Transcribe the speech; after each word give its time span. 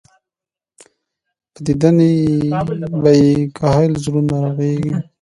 پۀ 1.53 1.59
ديدن 1.65 1.97
به 3.01 3.11
ئې 3.21 3.31
ګهائل 3.57 3.93
زړونه 4.03 4.35
رغيږي 4.45 4.91